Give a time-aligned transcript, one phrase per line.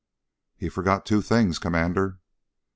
[0.59, 2.17] "_He forgot two things, Commander....